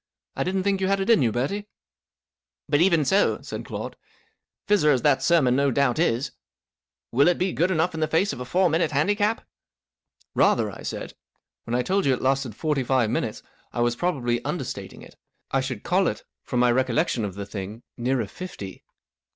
"I 0.35 0.43
didn't 0.43 0.63
think 0.63 0.81
you 0.81 0.87
had 0.87 0.99
it 0.99 1.11
in 1.11 1.21
you, 1.21 1.31
Bertie."" 1.31 1.67
But 2.67 2.81
even 2.81 3.05
so," 3.05 3.39
said 3.43 3.63
Claude, 3.65 3.95
44 4.67 4.67
fizzer 4.89 4.93
as 4.95 5.03
that 5.03 5.21
sermon 5.21 5.55
no 5.55 5.69
doubt 5.69 5.99
is, 5.99 6.31
will 7.11 7.27
it 7.27 7.37
be 7.37 7.53
good 7.53 7.69
enough 7.69 7.93
in 7.93 7.99
the 7.99 8.07
face 8.07 8.33
of 8.33 8.39
a 8.39 8.45
four 8.45 8.67
minute 8.67 8.89
handicap?" 8.89 9.41
44 10.33 10.33
Rather 10.33 10.65
1" 10.71 10.79
I 10.79 10.81
said. 10.81 10.99
44 11.65 11.65
When 11.65 11.75
I 11.75 11.83
told 11.83 12.05
you 12.07 12.15
Vol 12.15 12.17
lxtiL—32. 12.17 12.19
485 12.19 12.19
it 12.21 12.29
lasted 12.29 12.55
forty 12.55 12.83
five 12.83 13.09
minutes, 13.11 13.43
I 13.73 13.81
was 13.81 13.95
probably 13.95 14.43
understating 14.43 15.01
it. 15.03 15.15
I 15.51 15.61
should 15.61 15.83
call 15.83 16.07
it—from 16.07 16.59
my 16.59 16.71
recollection 16.71 17.23
of 17.23 17.35
the 17.35 17.45
thing—nearer 17.45 18.25
fifty." 18.25 18.83